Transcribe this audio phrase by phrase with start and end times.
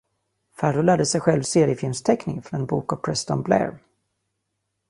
[0.59, 3.77] Ferro lärde sig själv seriefilmsteckning från en bok av Preston Blair.